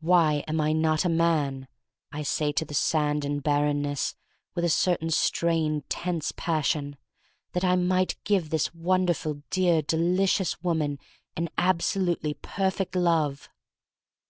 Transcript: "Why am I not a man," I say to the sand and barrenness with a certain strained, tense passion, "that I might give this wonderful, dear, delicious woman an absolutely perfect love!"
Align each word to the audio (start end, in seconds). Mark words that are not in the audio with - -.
"Why 0.00 0.44
am 0.46 0.60
I 0.60 0.74
not 0.74 1.06
a 1.06 1.08
man," 1.08 1.66
I 2.12 2.24
say 2.24 2.52
to 2.52 2.64
the 2.66 2.74
sand 2.74 3.24
and 3.24 3.42
barrenness 3.42 4.14
with 4.54 4.66
a 4.66 4.68
certain 4.68 5.08
strained, 5.08 5.88
tense 5.88 6.30
passion, 6.36 6.98
"that 7.52 7.64
I 7.64 7.76
might 7.76 8.22
give 8.24 8.50
this 8.50 8.74
wonderful, 8.74 9.40
dear, 9.48 9.80
delicious 9.80 10.62
woman 10.62 10.98
an 11.38 11.48
absolutely 11.56 12.34
perfect 12.34 12.94
love!" 12.94 13.48